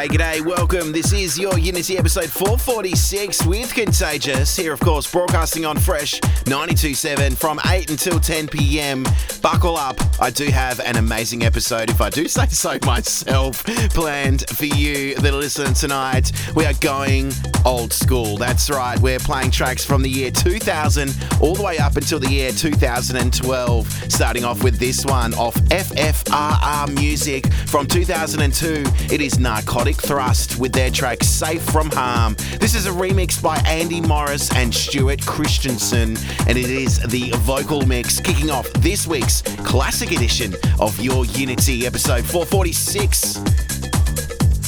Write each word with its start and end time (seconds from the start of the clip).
G'day, 0.00 0.08
g'day, 0.08 0.46
welcome. 0.46 0.92
This 0.92 1.12
is 1.12 1.38
your 1.38 1.58
Unity 1.58 1.98
episode 1.98 2.30
446 2.30 3.44
with 3.44 3.74
Contagious. 3.74 4.56
Here, 4.56 4.72
of 4.72 4.80
course, 4.80 5.10
broadcasting 5.12 5.66
on 5.66 5.76
Fresh 5.76 6.22
927 6.46 7.34
from 7.34 7.60
8 7.66 7.90
until 7.90 8.18
10 8.18 8.48
pm. 8.48 9.04
Buckle 9.42 9.76
up. 9.76 10.00
I 10.18 10.30
do 10.30 10.46
have 10.46 10.80
an 10.80 10.96
amazing 10.96 11.42
episode, 11.42 11.90
if 11.90 12.00
I 12.00 12.08
do 12.08 12.28
say 12.28 12.46
so 12.46 12.78
myself, 12.86 13.62
planned 13.90 14.48
for 14.48 14.64
you 14.64 15.16
that 15.16 15.34
are 15.34 15.36
listening 15.36 15.74
tonight. 15.74 16.32
We 16.56 16.64
are 16.64 16.72
going 16.80 17.32
old 17.66 17.92
school. 17.92 18.38
That's 18.38 18.70
right. 18.70 18.98
We're 19.00 19.18
playing 19.18 19.50
tracks 19.50 19.84
from 19.84 20.00
the 20.00 20.08
year 20.08 20.30
2000 20.30 21.14
all 21.42 21.54
the 21.54 21.62
way 21.62 21.76
up 21.76 21.98
until 21.98 22.18
the 22.18 22.30
year 22.30 22.52
2012. 22.52 23.90
Starting 24.10 24.44
off 24.46 24.64
with 24.64 24.78
this 24.78 25.04
one 25.04 25.34
off 25.34 25.56
FFRR 25.56 26.94
Music 26.98 27.52
from 27.66 27.86
2002. 27.86 28.82
It 29.14 29.20
is 29.20 29.38
Narcotic. 29.38 29.89
Thrust 29.96 30.58
with 30.58 30.72
their 30.72 30.90
track 30.90 31.22
Safe 31.22 31.62
From 31.62 31.90
Harm. 31.90 32.34
This 32.58 32.74
is 32.74 32.86
a 32.86 32.90
remix 32.90 33.42
by 33.42 33.56
Andy 33.66 34.00
Morris 34.00 34.52
and 34.54 34.74
Stuart 34.74 35.24
Crichton, 35.26 36.16
and 36.46 36.58
it 36.58 36.70
is 36.70 36.98
the 37.08 37.30
vocal 37.38 37.86
mix 37.86 38.20
kicking 38.20 38.50
off 38.50 38.70
this 38.74 39.06
week's 39.06 39.42
classic 39.64 40.12
edition 40.12 40.54
of 40.78 40.98
Your 41.00 41.24
Unity, 41.26 41.86
episode 41.86 42.24
446. 42.24 43.38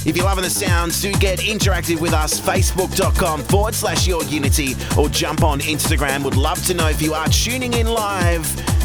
If 0.05 0.17
you're 0.17 0.27
loving 0.27 0.45
the 0.45 0.51
sounds, 0.51 1.01
do 1.01 1.13
get 1.13 1.39
interactive 1.39 2.01
with 2.01 2.13
us. 2.13 2.41
Facebook.com 2.41 3.43
forward 3.45 3.75
slash 3.75 4.07
your 4.07 4.25
unity 4.25 4.75
or 4.99 5.09
jump 5.09 5.45
on 5.45 5.61
Instagram. 5.61 6.25
Would 6.25 6.37
love 6.37 6.65
to 6.67 6.75
know 6.75 6.89
if 6.89 7.01
you 7.01 7.15
are 7.15 7.29
tuning 7.29 7.73
in 7.75 7.87
live. 7.87 8.82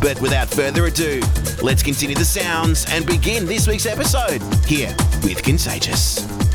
But 0.00 0.20
without 0.20 0.48
further 0.48 0.86
ado, 0.86 1.20
let's 1.62 1.82
continue 1.82 2.14
the 2.14 2.24
sounds 2.24 2.86
and 2.90 3.04
begin 3.04 3.46
this 3.46 3.66
week's 3.66 3.86
episode 3.86 4.42
here 4.66 4.94
with 5.24 5.42
Contagious. 5.42 6.47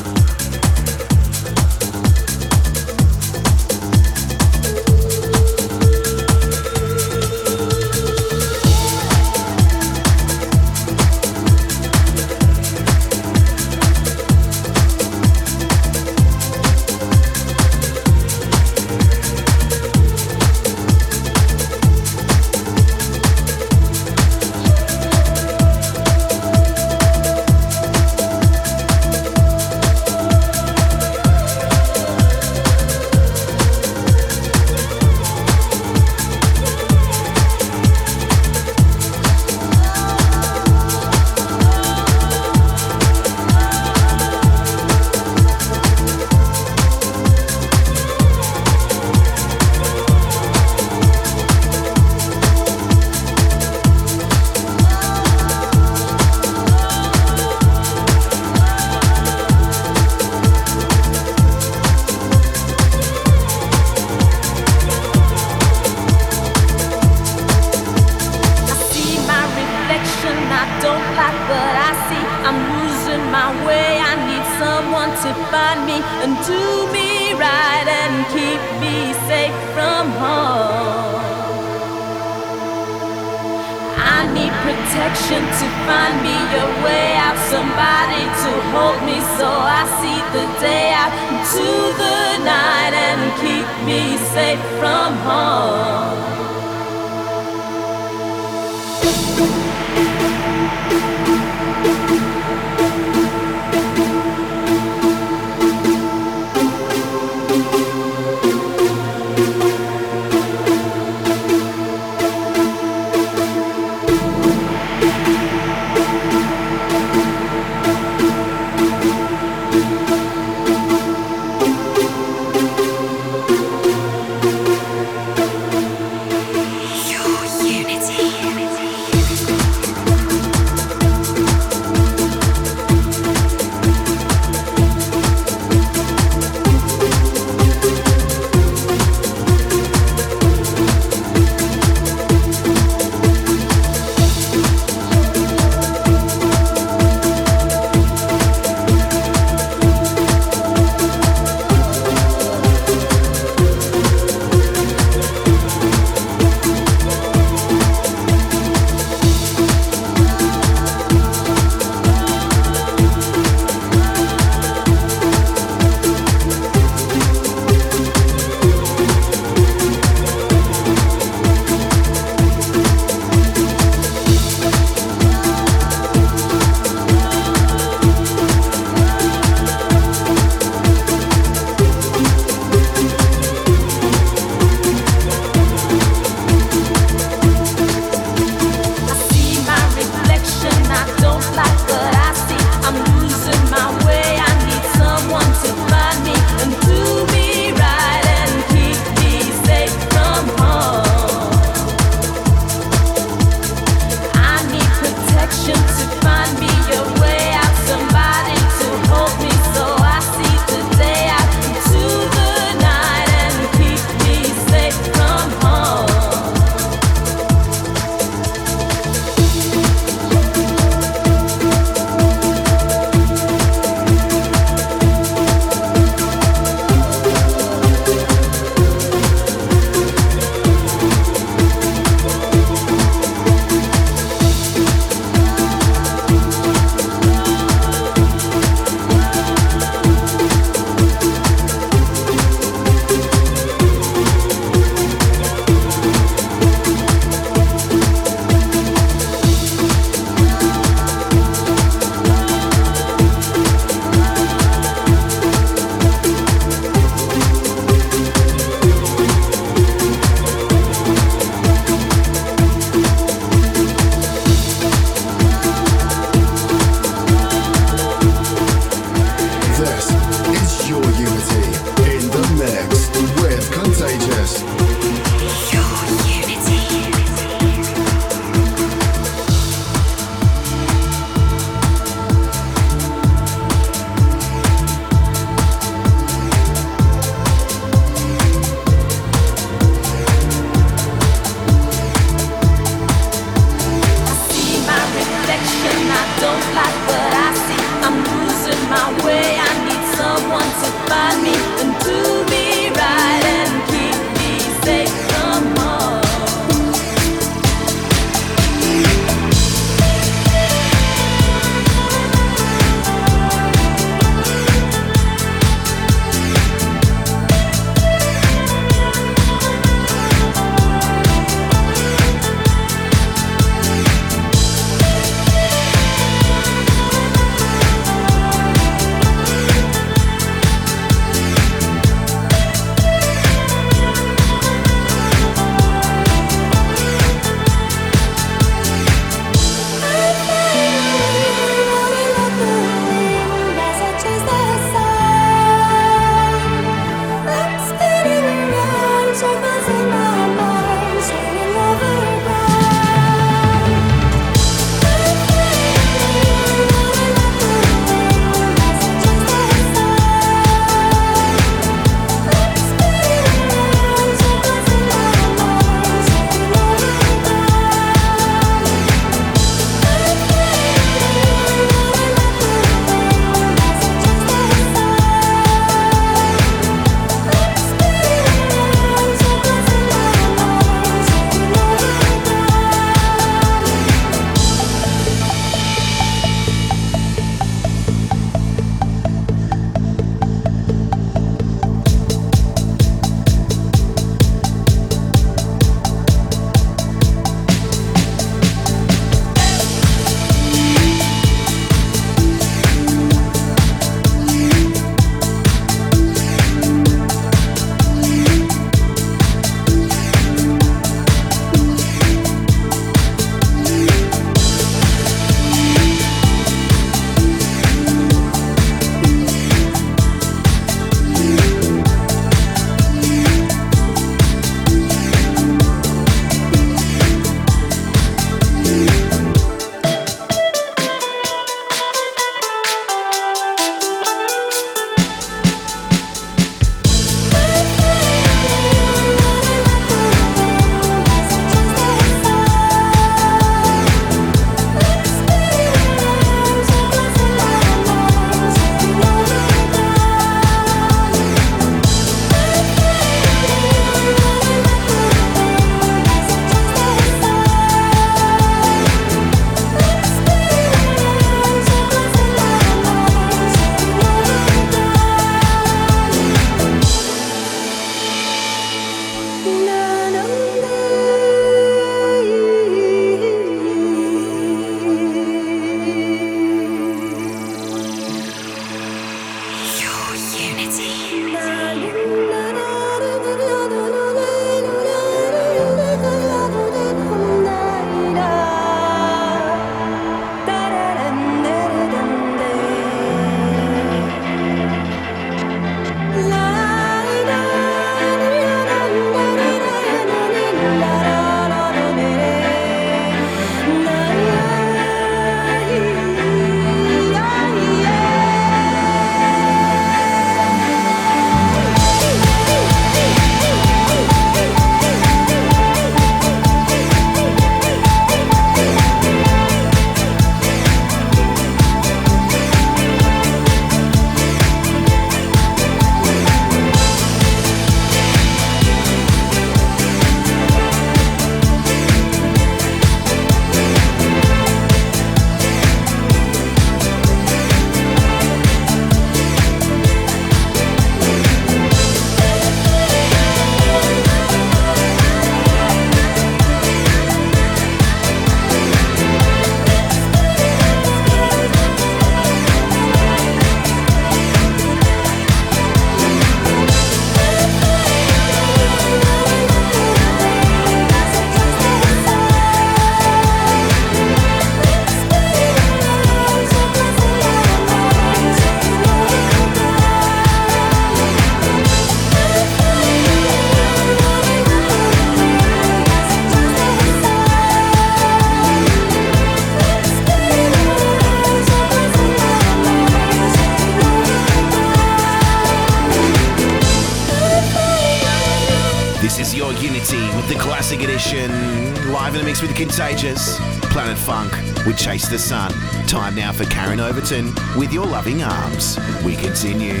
Chase 595.10 595.28
the 595.28 595.38
Sun. 595.40 595.72
Time 596.06 596.36
now 596.36 596.52
for 596.52 596.64
Karen 596.66 597.00
Overton 597.00 597.52
with 597.76 597.92
Your 597.92 598.06
Loving 598.06 598.44
Arms. 598.44 598.96
We 599.24 599.34
continue. 599.34 600.00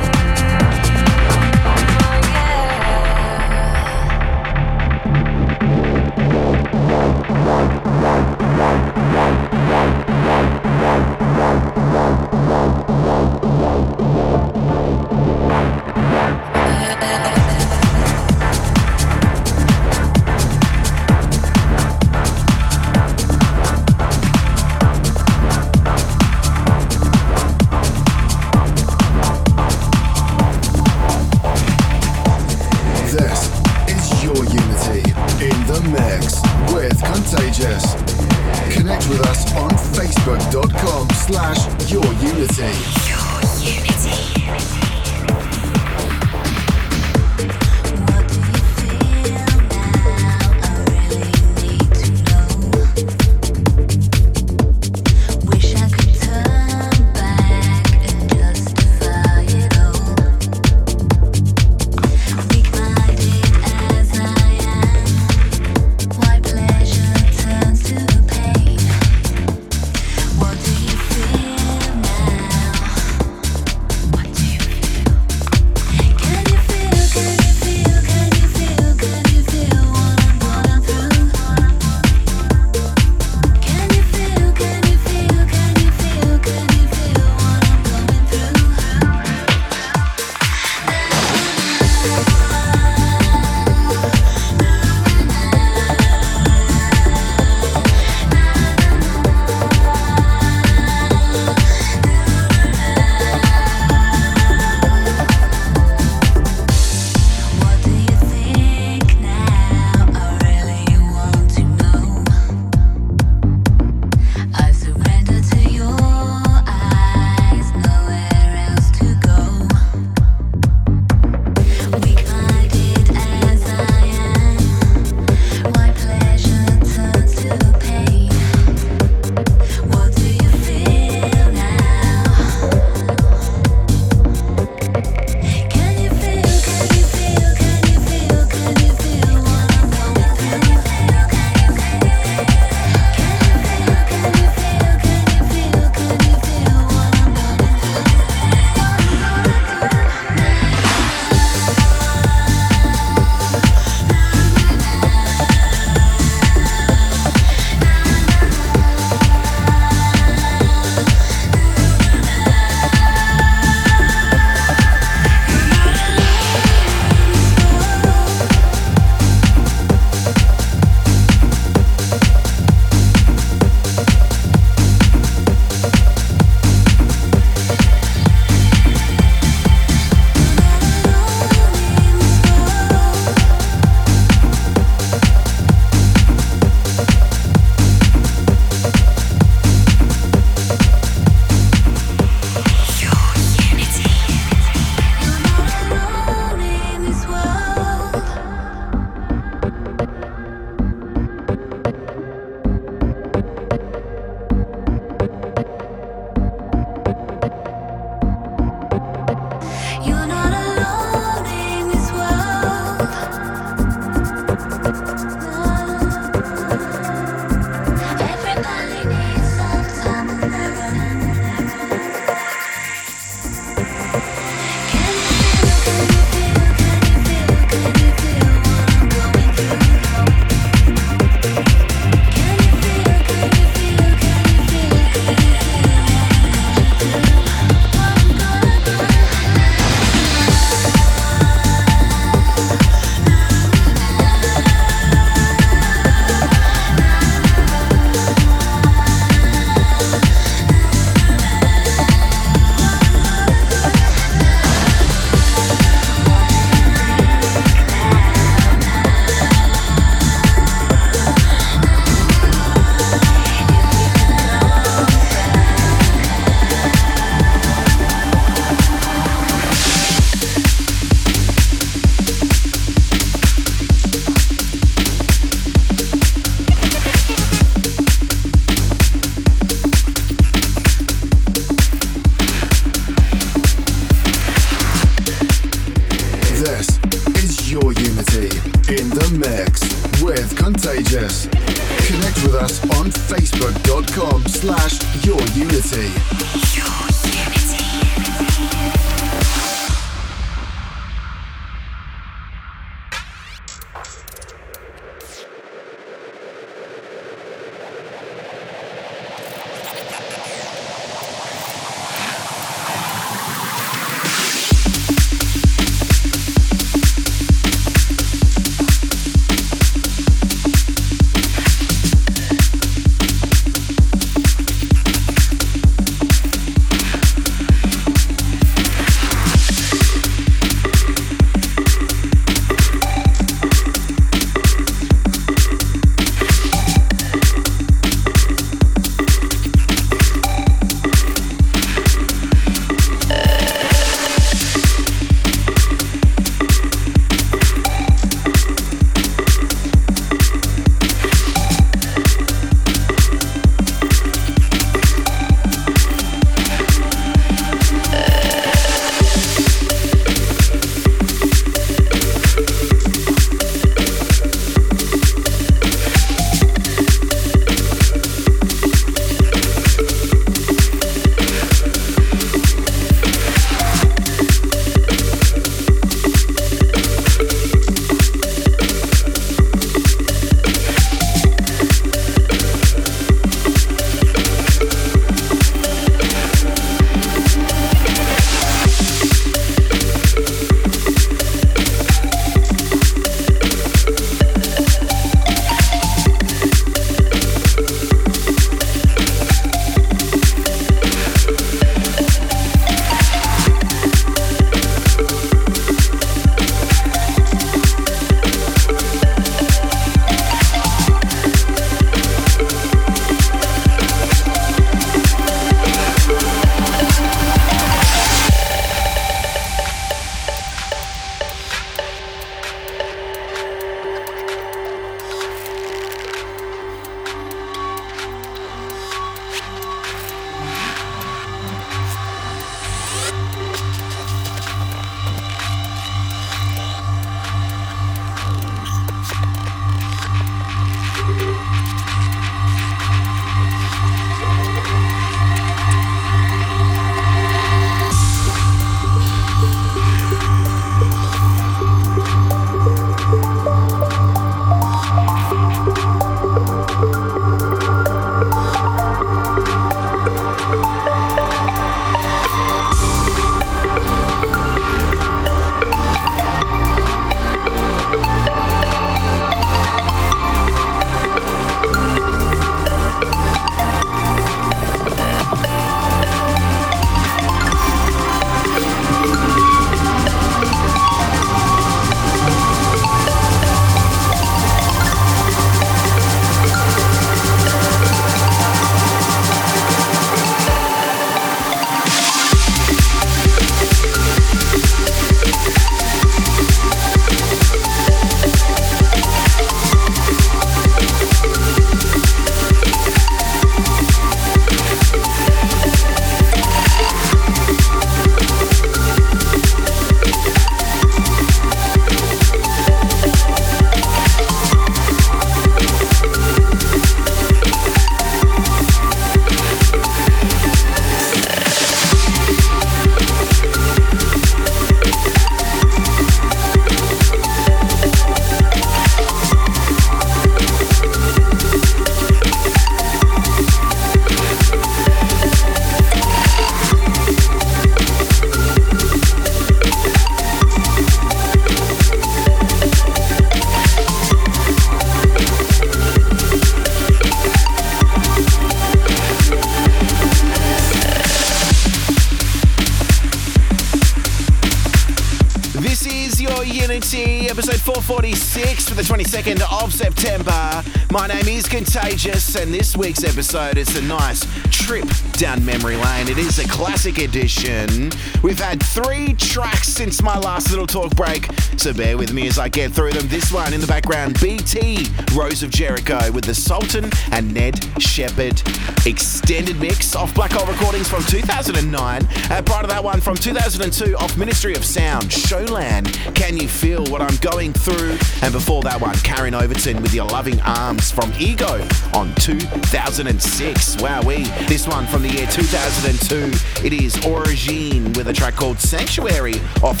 Contagious, 561.74 562.54
and 562.54 562.72
this 562.72 562.96
week's 562.96 563.24
episode 563.24 563.78
is 563.78 563.96
a 563.96 564.02
nice 564.02 564.46
trip 564.70 565.08
down 565.32 565.64
memory 565.64 565.96
lane. 565.96 566.28
It 566.28 566.38
is 566.38 566.60
a 566.60 566.68
classic 566.68 567.18
edition. 567.18 568.12
We've 568.44 568.60
had 568.60 568.80
three 568.80 569.34
tracks 569.34 569.88
since 569.88 570.22
my 570.22 570.38
last 570.38 570.70
little 570.70 570.86
talk 570.86 571.16
break, 571.16 571.48
so 571.76 571.92
bear 571.92 572.16
with 572.16 572.32
me 572.32 572.46
as 572.46 572.60
I 572.60 572.68
get 572.68 572.92
through 572.92 573.10
them. 573.10 573.26
This 573.26 573.50
one 573.50 573.74
in 573.74 573.80
the 573.80 573.88
background, 573.88 574.40
BT, 574.40 575.08
Rose 575.34 575.64
of 575.64 575.70
Jericho 575.70 576.30
with 576.30 576.44
the 576.44 576.54
Sultan 576.54 577.10
and 577.32 577.52
Ned 577.52 577.84
Shepard. 578.00 578.62
Extended 579.06 579.78
mix 579.78 580.16
off 580.16 580.34
Black 580.34 580.52
Hole 580.52 580.66
Recordings 580.66 581.08
from 581.08 581.22
2009. 581.24 582.22
And 582.24 582.52
uh, 582.52 582.62
part 582.62 582.84
of 582.84 582.90
that 582.90 583.04
one 583.04 583.20
from 583.20 583.36
2002 583.36 584.16
off 584.16 584.38
Ministry 584.38 584.74
of 584.74 584.82
Sound, 584.82 585.24
Sholan. 585.24 586.04
Can 586.34 586.56
you 586.56 586.66
feel 586.66 587.04
what 587.06 587.20
I'm 587.20 587.36
going 587.36 587.74
through? 587.74 588.16
And 588.40 588.52
before 588.52 588.82
that 588.84 588.98
one, 588.98 589.14
Karen 589.16 589.54
Overton 589.54 590.00
with 590.00 590.14
Your 590.14 590.24
Loving 590.26 590.58
Arms 590.62 591.10
from 591.10 591.30
Ego 591.38 591.86
on 592.14 592.34
2006. 592.36 594.00
Wow, 594.00 594.22
we. 594.22 594.44
This 594.66 594.88
one 594.88 595.06
from 595.06 595.22
the 595.22 595.28
year 595.28 595.46
2002. 595.48 596.86
It 596.86 596.94
is 596.94 597.16
Origene 597.26 598.16
with 598.16 598.28
a 598.28 598.32
track 598.32 598.54
called 598.54 598.78
Sanctuary 598.78 599.60
off 599.82 600.00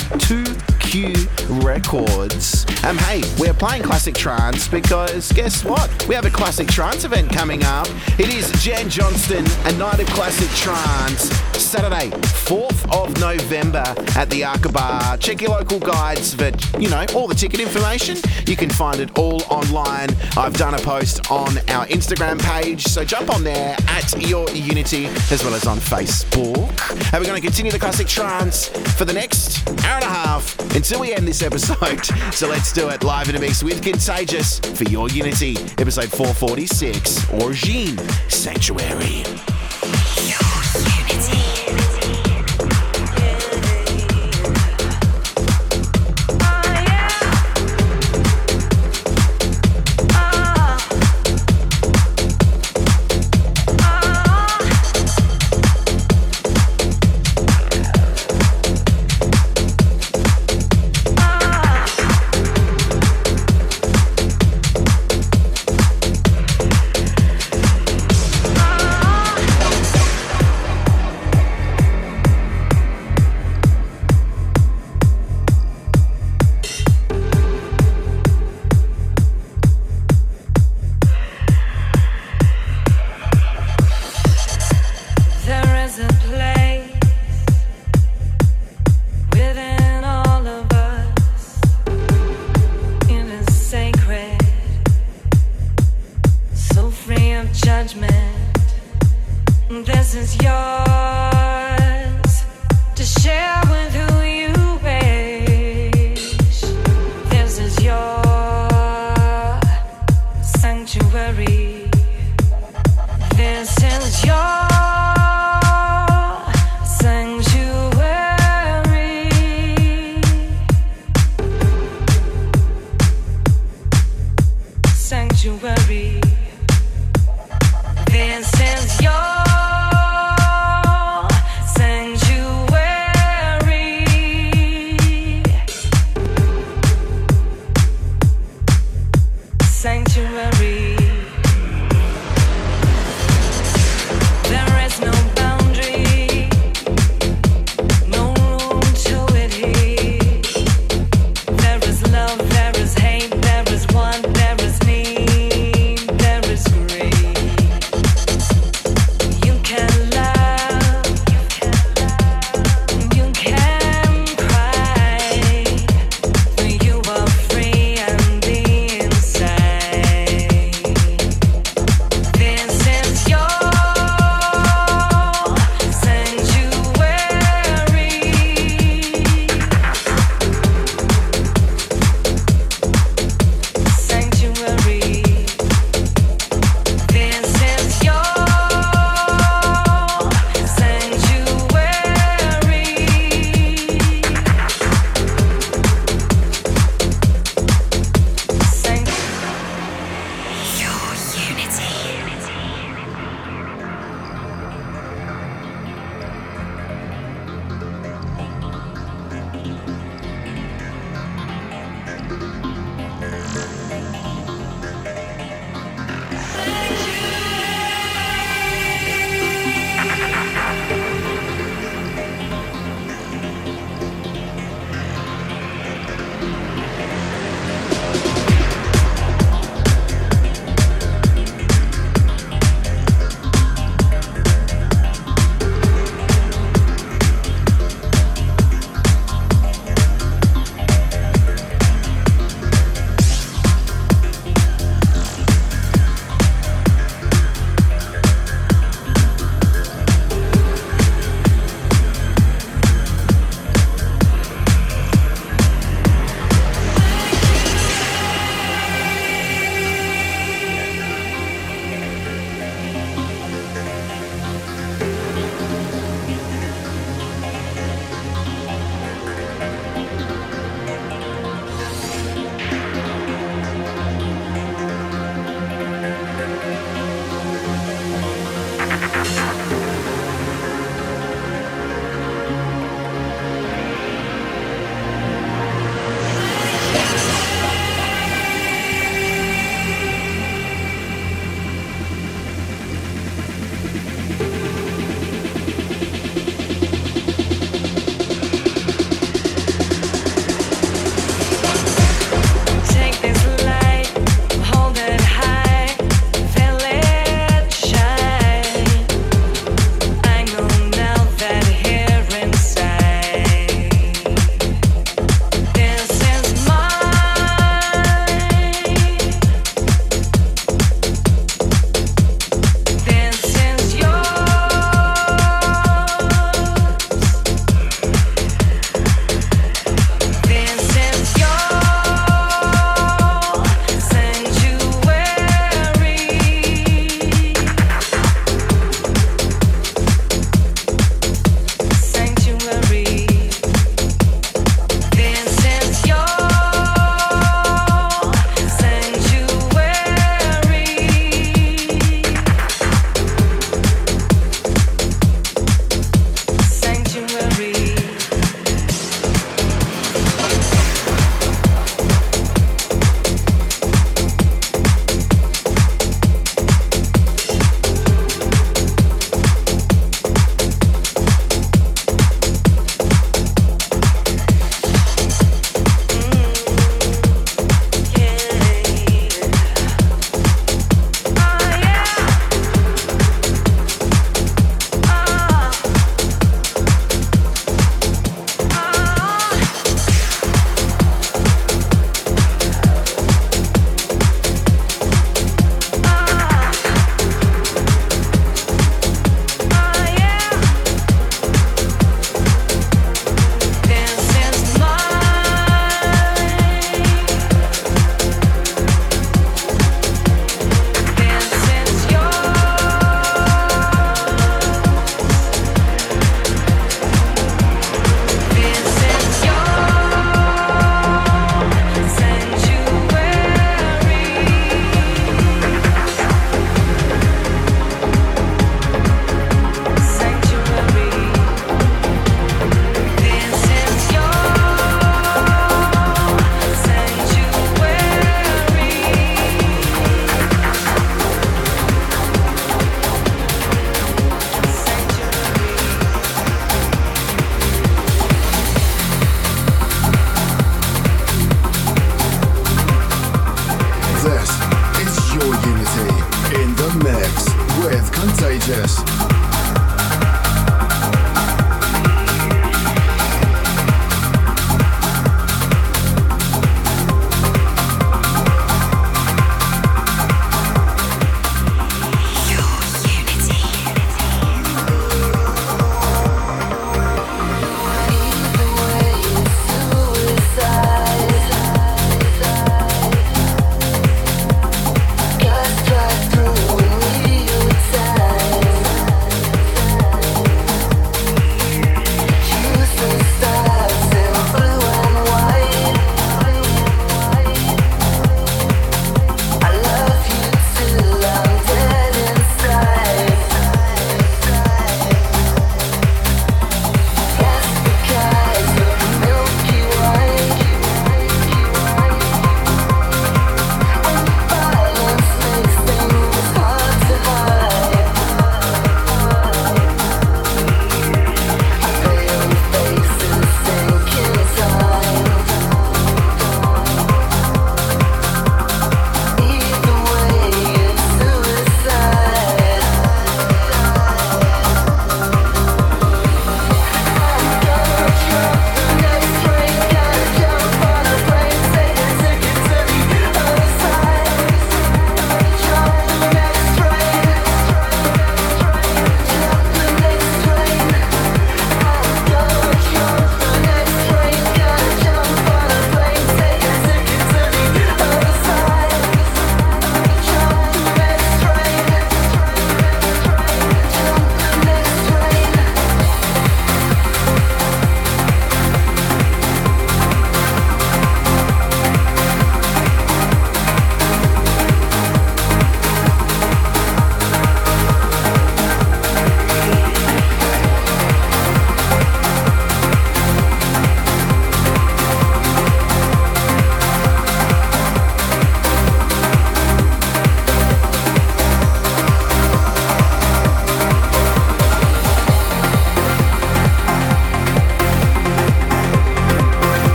2Q 0.94 1.64
Records. 1.64 2.64
Um, 2.84 2.96
hey, 2.98 3.22
we're 3.38 3.54
playing 3.54 3.82
classic 3.82 4.14
trance 4.14 4.68
because 4.68 5.32
guess 5.32 5.64
what? 5.64 5.90
We 6.06 6.14
have 6.14 6.24
a 6.24 6.30
classic 6.30 6.68
trance 6.68 7.04
event 7.04 7.32
coming 7.32 7.64
up. 7.64 7.88
It 8.18 8.32
is 8.32 8.52
Jan 8.62 8.88
Johnston, 8.88 9.44
a 9.64 9.72
night 9.76 9.98
of 9.98 10.06
classic 10.08 10.48
trance, 10.50 11.30
Saturday, 11.58 12.10
4th 12.10 12.92
of 12.94 13.18
November 13.20 13.82
at 14.16 14.30
the 14.30 14.44
Arca 14.44 14.68
Bar. 14.68 15.16
Check 15.16 15.40
your 15.40 15.50
local 15.50 15.80
guides 15.80 16.34
for, 16.34 16.52
you 16.78 16.88
know, 16.88 17.04
all 17.14 17.26
the 17.26 17.34
ticket 17.34 17.58
information. 17.58 18.16
You 18.46 18.54
can 18.54 18.70
find 18.70 19.00
it 19.00 19.18
all 19.18 19.42
online. 19.44 20.10
I've 20.36 20.54
done 20.54 20.74
a 20.74 20.78
post 20.78 21.28
on 21.30 21.58
our 21.70 21.86
Instagram 21.86 22.40
page, 22.40 22.84
so 22.84 23.04
jump 23.04 23.34
on 23.34 23.42
there 23.42 23.76
at 23.88 24.28
Your 24.28 24.48
Unity 24.50 25.06
as 25.32 25.42
well 25.42 25.54
as 25.54 25.66
on 25.66 25.78
Facebook. 25.78 27.12
And 27.12 27.20
we're 27.20 27.28
going 27.28 27.40
to 27.40 27.46
continue 27.46 27.72
the 27.72 27.80
classic 27.80 28.06
trance 28.06 28.68
for 28.96 29.04
the 29.04 29.12
next 29.12 29.68
hour 29.84 29.96
and 29.96 30.04
a 30.04 30.08
half 30.08 30.56
until 30.84 31.00
we 31.00 31.14
end 31.14 31.26
this 31.26 31.42
episode. 31.42 32.04
So 32.34 32.48
let's 32.48 32.72
do 32.72 32.88
it 32.88 33.04
live 33.04 33.28
in 33.28 33.36
a 33.36 33.38
mix 33.38 33.62
with 33.62 33.82
Contagious 33.82 34.58
for 34.58 34.84
Your 34.84 35.08
Unity, 35.08 35.56
episode 35.78 36.10
446, 36.10 37.26
Origene 37.32 37.98
Sanctuary. 38.28 39.53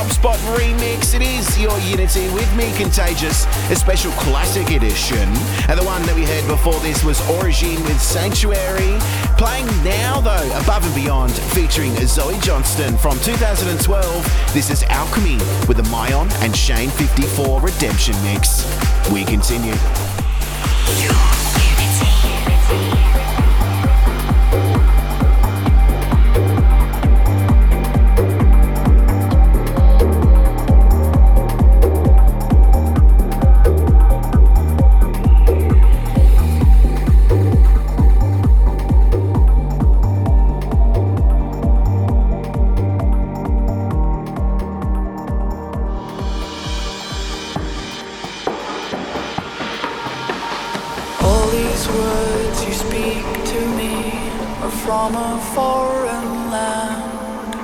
Probspot 0.00 0.38
remix. 0.56 1.14
It 1.14 1.20
is 1.20 1.58
Your 1.58 1.78
Unity 1.80 2.30
with 2.30 2.50
me, 2.56 2.72
Contagious, 2.74 3.44
a 3.70 3.76
special 3.76 4.10
classic 4.12 4.70
edition. 4.70 5.28
And 5.68 5.78
the 5.78 5.84
one 5.84 6.00
that 6.04 6.14
we 6.16 6.24
heard 6.24 6.46
before 6.46 6.80
this 6.80 7.04
was 7.04 7.20
Origene 7.28 7.78
with 7.84 8.00
Sanctuary. 8.00 8.96
Playing 9.36 9.66
now, 9.84 10.22
though, 10.22 10.58
Above 10.62 10.86
and 10.86 10.94
Beyond, 10.94 11.32
featuring 11.52 11.94
Zoe 12.06 12.38
Johnston 12.40 12.96
from 12.96 13.18
2012. 13.20 14.54
This 14.54 14.70
is 14.70 14.84
Alchemy 14.84 15.36
with 15.68 15.76
the 15.76 15.88
Myon 15.92 16.32
and 16.40 16.56
Shane 16.56 16.88
54 16.88 17.60
Redemption 17.60 18.14
mix. 18.22 18.64
We 19.12 19.26
continue. 19.26 19.74
from 54.90 55.14
a 55.14 55.38
foreign 55.54 56.50
land. 56.50 57.54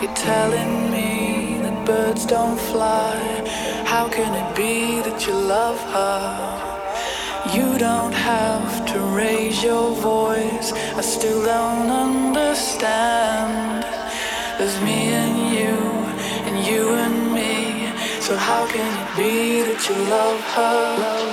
You're 0.00 0.14
telling 0.14 0.92
me 0.92 1.58
that 1.62 1.84
birds 1.84 2.24
don't 2.24 2.60
fly. 2.70 3.16
How 3.84 4.08
can 4.08 4.30
it 4.40 4.48
be 4.54 5.00
that 5.06 5.26
you 5.26 5.34
love 5.34 5.80
her? 5.96 6.22
You 7.56 7.68
don't 7.78 8.14
have 8.14 8.86
to 8.92 8.98
raise 9.22 9.60
your 9.60 9.90
voice. 9.96 10.68
I 11.00 11.00
still 11.00 11.42
don't 11.44 11.90
understand. 12.06 13.82
There's 14.56 14.78
me 14.88 15.00
and 15.22 15.36
you, 15.56 15.74
and 16.46 16.56
you 16.68 16.82
and 17.04 17.18
me. 17.38 17.56
So 18.20 18.36
how 18.36 18.62
can 18.74 18.88
it 19.00 19.08
be 19.20 19.62
that 19.68 19.80
you 19.88 19.96
love 20.16 20.40
her? 20.56 21.31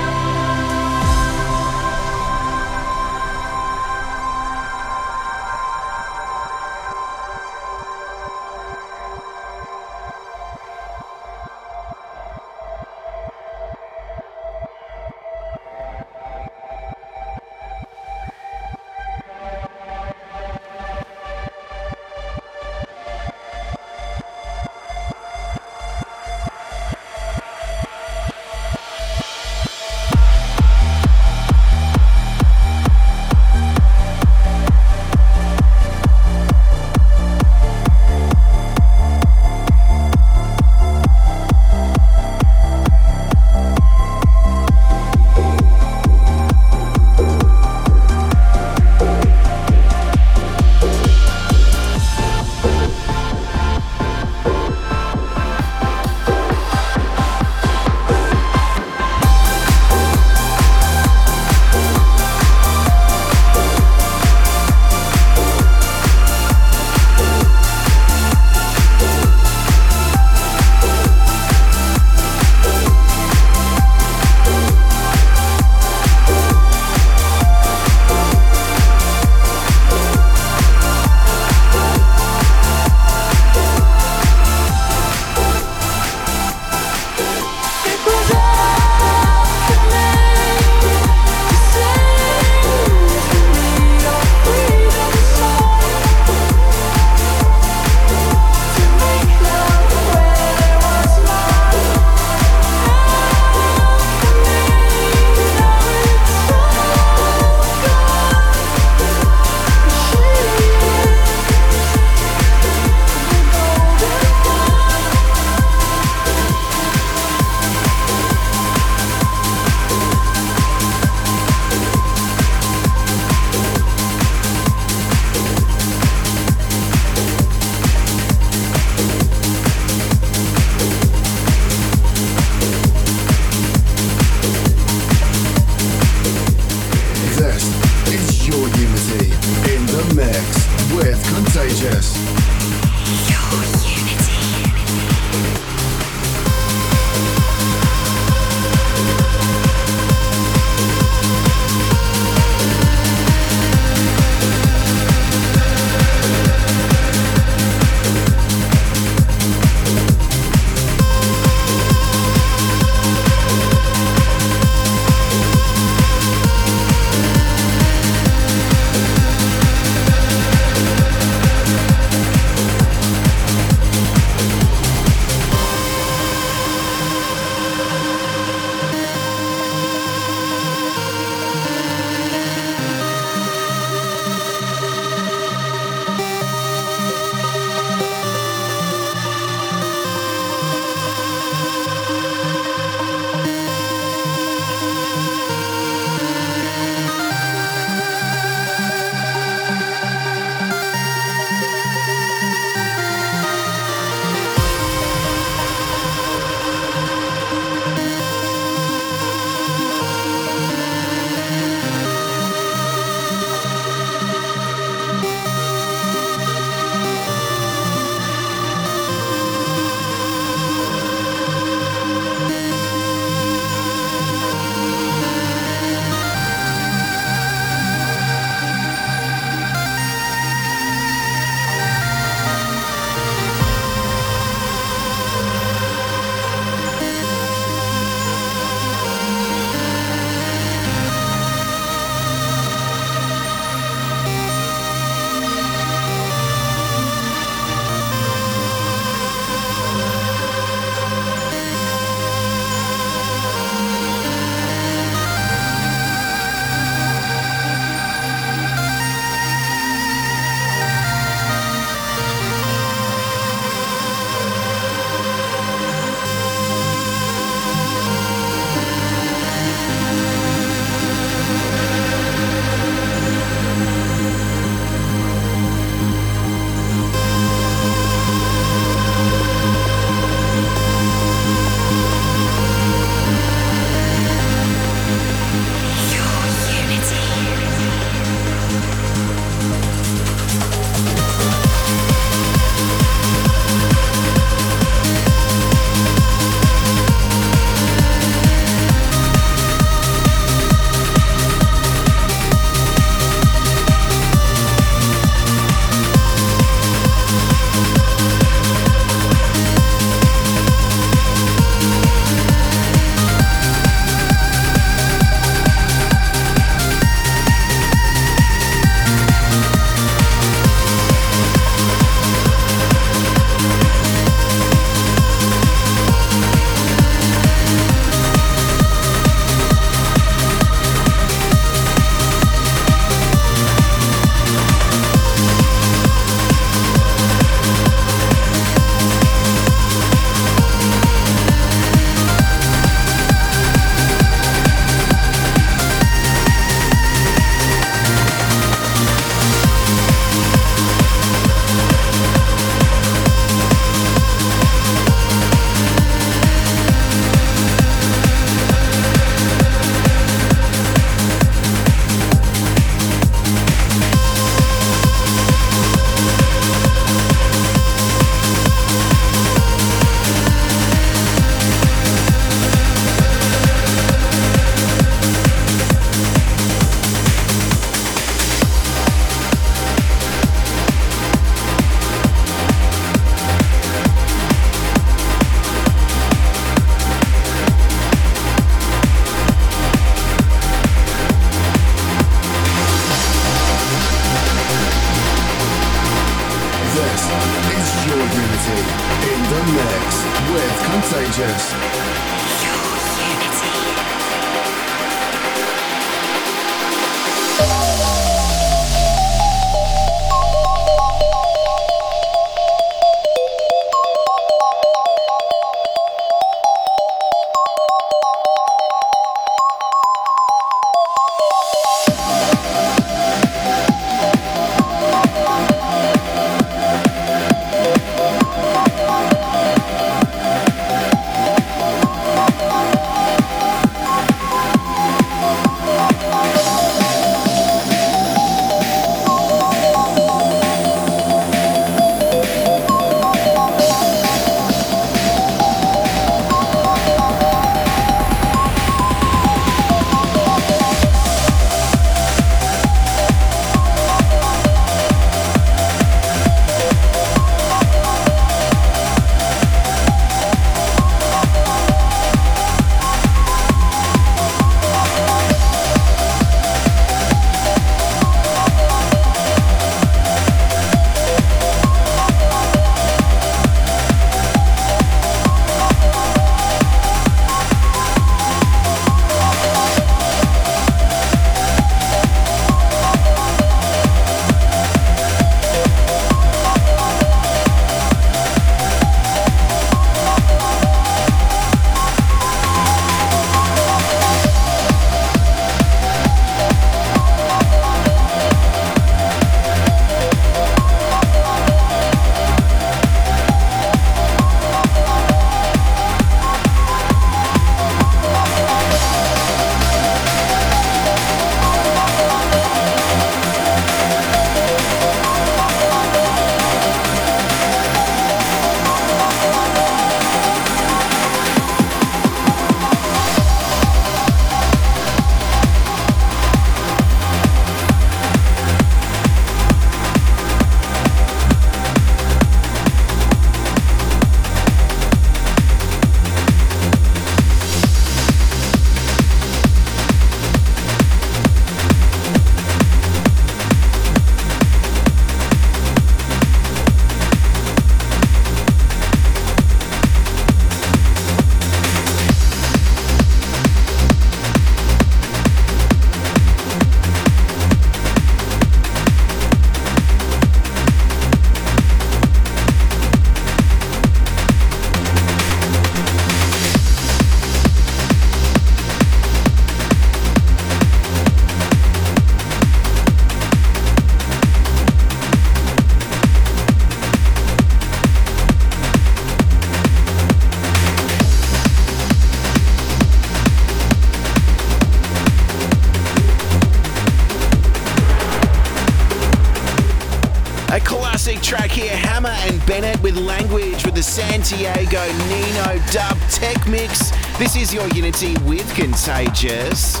Track 591.44 591.72
here, 591.72 591.94
Hammer 591.94 592.30
and 592.30 592.64
Bennett 592.64 593.02
with 593.02 593.18
Language 593.18 593.84
with 593.84 593.94
the 593.94 594.02
Santiago 594.02 595.06
Niño 595.28 595.92
dub 595.92 596.18
tech 596.30 596.66
mix. 596.66 597.10
This 597.38 597.54
is 597.54 597.72
your 597.72 597.86
Unity 597.88 598.34
with 598.44 598.66
Contagious. 598.74 600.00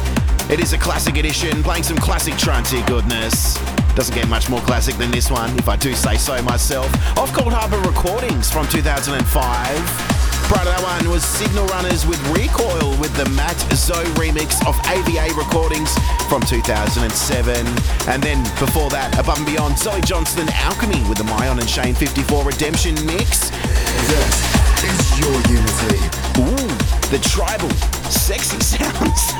It 0.50 0.58
is 0.58 0.72
a 0.72 0.78
classic 0.78 1.18
edition, 1.18 1.62
playing 1.62 1.82
some 1.82 1.98
classic 1.98 2.32
trancey 2.34 2.84
goodness. 2.86 3.58
Doesn't 3.94 4.14
get 4.14 4.26
much 4.26 4.48
more 4.48 4.60
classic 4.62 4.94
than 4.96 5.10
this 5.10 5.30
one, 5.30 5.50
if 5.58 5.68
I 5.68 5.76
do 5.76 5.92
say 5.92 6.16
so 6.16 6.40
myself. 6.42 6.86
Off 7.18 7.30
Coldharbour 7.32 7.84
Recordings 7.84 8.50
from 8.50 8.66
2005. 8.68 10.13
Prior 10.54 10.66
to 10.66 10.70
that 10.70 11.02
one 11.02 11.10
was 11.10 11.24
Signalrunners 11.26 12.06
with 12.06 12.22
Recoil 12.30 12.94
with 13.02 13.10
the 13.18 13.26
Mat 13.34 13.58
Zo 13.74 13.98
remix 14.14 14.54
of 14.70 14.78
AVA 14.86 15.34
recordings 15.34 15.90
from 16.30 16.46
2007. 16.46 17.02
And 18.06 18.22
then 18.22 18.38
before 18.62 18.86
that, 18.94 19.18
above 19.18 19.38
and 19.38 19.46
beyond, 19.50 19.76
Zoe 19.76 20.00
Johnston 20.02 20.46
Alchemy 20.54 21.02
with 21.10 21.18
the 21.18 21.26
Myon 21.26 21.58
and 21.58 21.68
Shane 21.68 21.98
54 21.98 22.46
Redemption 22.46 22.94
mix. 23.02 23.50
This 24.06 24.30
is 24.86 25.02
your 25.18 25.34
Unity. 25.50 25.98
Ooh, 26.38 26.70
the 27.10 27.18
tribal, 27.18 27.70
sexy 28.06 28.62
sounds. 28.62 29.34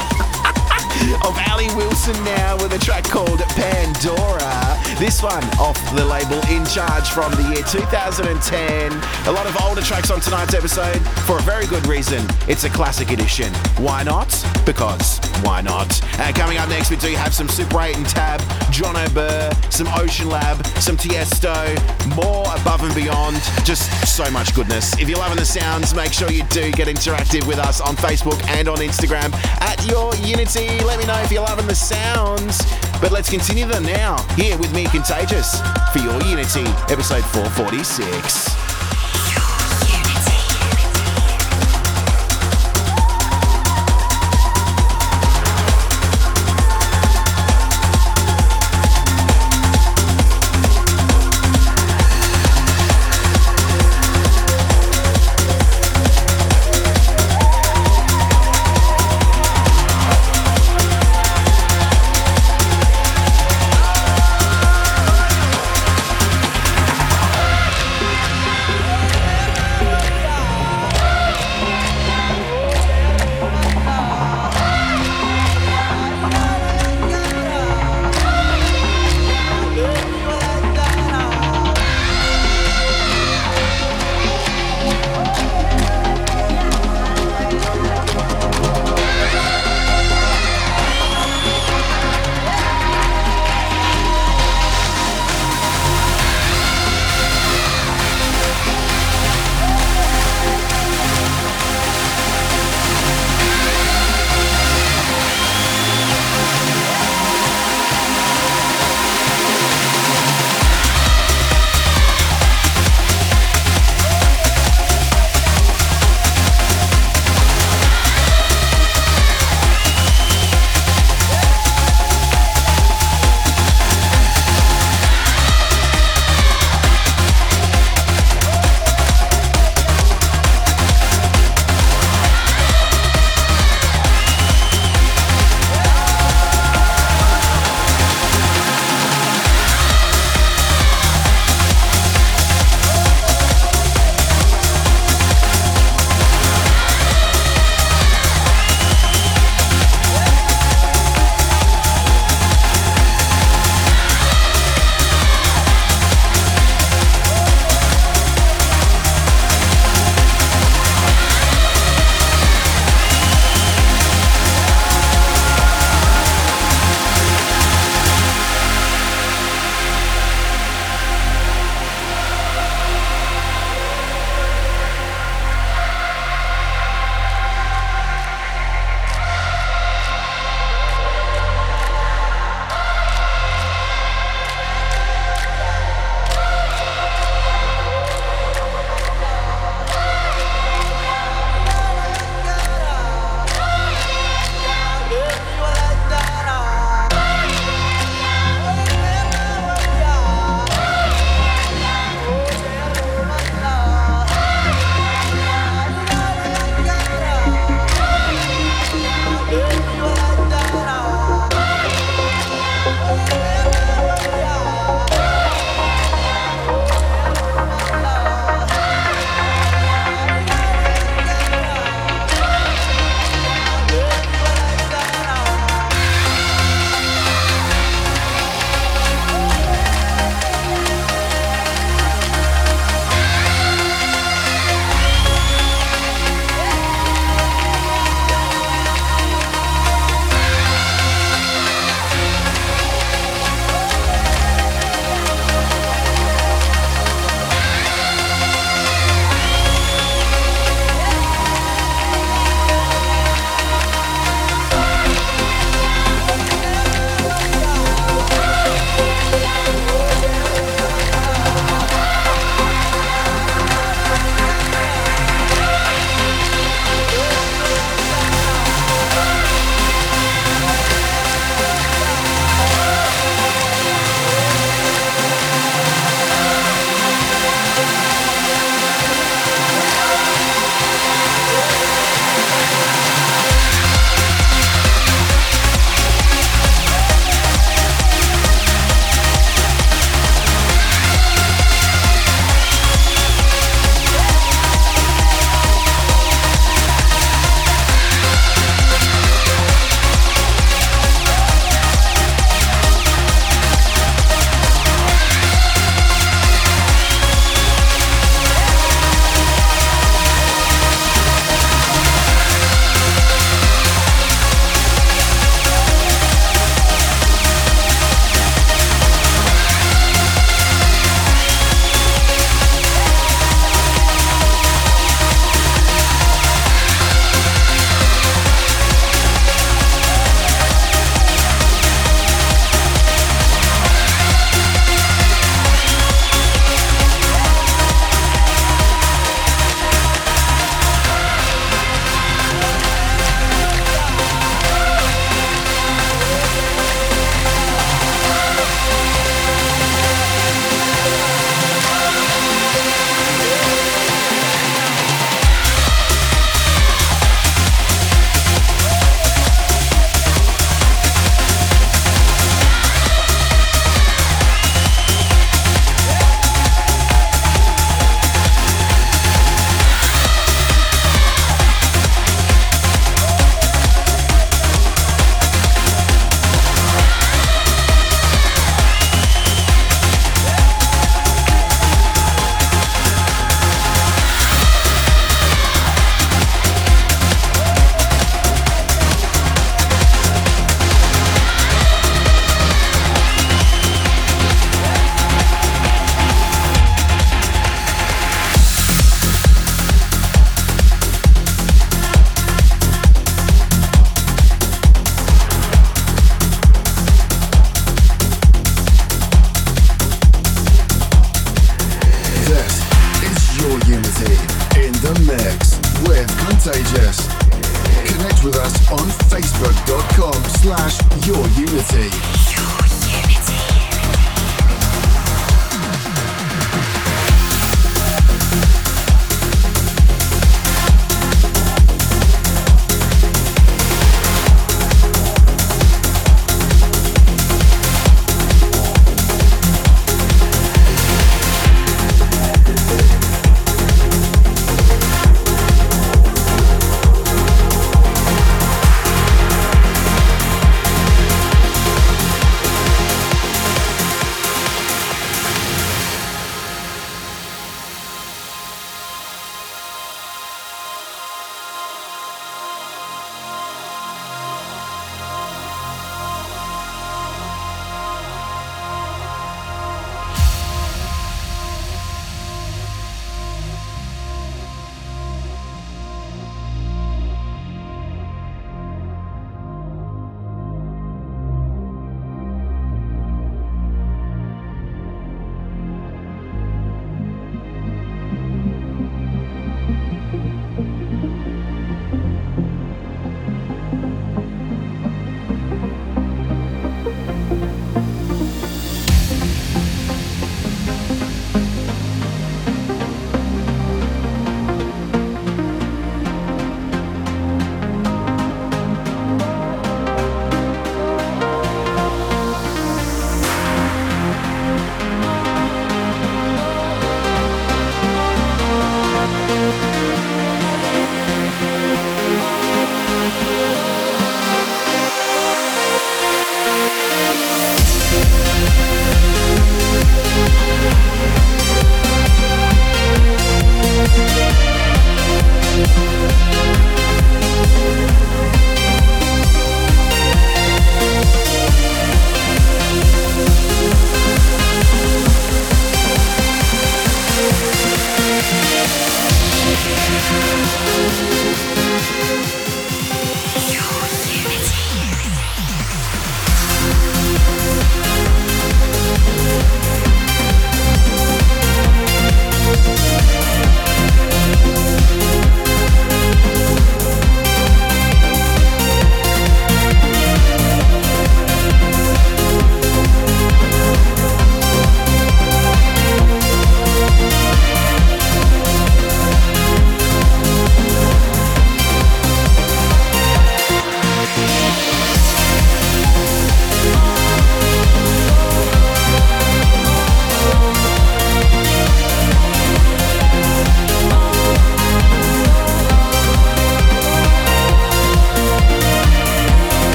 of 1.22 1.38
Ali 1.46 1.70
Wilson 1.78 2.18
now 2.26 2.58
with 2.58 2.74
a 2.74 2.78
track 2.82 3.04
called 3.06 3.38
Pandora. 3.54 4.73
This 4.98 5.22
one 5.22 5.42
off 5.58 5.76
the 5.94 6.04
label 6.04 6.40
In 6.48 6.64
Charge 6.64 7.10
from 7.10 7.32
the 7.32 7.42
year 7.52 7.64
2010. 7.64 8.92
A 9.26 9.32
lot 9.32 9.46
of 9.46 9.60
older 9.62 9.82
tracks 9.82 10.10
on 10.10 10.20
tonight's 10.20 10.54
episode 10.54 11.00
for 11.26 11.38
a 11.38 11.42
very 11.42 11.66
good 11.66 11.84
reason. 11.86 12.24
It's 12.48 12.64
a 12.64 12.70
classic 12.70 13.10
edition. 13.10 13.52
Why 13.76 14.04
not? 14.04 14.28
Because 14.64 15.18
why 15.42 15.60
not? 15.62 16.00
And 16.20 16.34
coming 16.34 16.58
up 16.58 16.68
next, 16.68 16.90
we 16.90 16.96
do 16.96 17.08
have 17.16 17.34
some 17.34 17.48
Super 17.48 17.80
8 17.80 17.96
and 17.96 18.06
Tab, 18.06 18.40
Jon 18.70 18.94
OBir, 18.94 19.72
some 19.72 19.88
Oceanlab, 19.88 20.64
some 20.80 20.96
Tiesto, 20.96 21.74
more 22.14 22.46
above 22.56 22.82
and 22.84 22.94
beyond. 22.94 23.36
Just 23.64 23.90
so 24.06 24.30
much 24.30 24.54
goodness. 24.54 24.98
If 24.98 25.08
you're 25.08 25.18
loving 25.18 25.38
the 25.38 25.44
sounds, 25.44 25.94
make 25.94 26.12
sure 26.12 26.30
you 26.30 26.44
do 26.44 26.70
get 26.70 26.88
interactive 26.88 27.46
with 27.46 27.58
us 27.58 27.80
on 27.80 27.96
Facebook 27.96 28.40
and 28.48 28.68
on 28.68 28.78
Instagram 28.78 29.34
at 29.60 29.84
Your 29.86 30.14
Unity. 30.16 30.82
Let 30.84 30.98
me 30.98 31.04
know 31.04 31.20
if 31.20 31.32
you're 31.32 31.42
loving 31.42 31.66
the 31.66 31.74
sounds. 31.74 32.62
But 33.04 33.12
let's 33.12 33.28
continue 33.28 33.66
them 33.66 33.82
now. 33.82 34.16
Here 34.34 34.56
with 34.56 34.72
me, 34.72 34.86
Contagious, 34.86 35.60
for 35.92 35.98
Your 35.98 36.22
Unity, 36.22 36.64
episode 36.88 37.22
446. 37.22 38.63